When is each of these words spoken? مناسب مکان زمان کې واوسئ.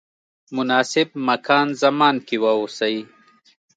مناسب 0.55 1.07
مکان 1.27 1.67
زمان 1.81 2.15
کې 2.27 2.35
واوسئ. 2.43 2.95